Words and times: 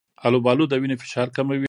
آلوبالو 0.25 0.65
د 0.69 0.73
وینې 0.81 0.95
فشار 1.03 1.27
کموي. 1.35 1.59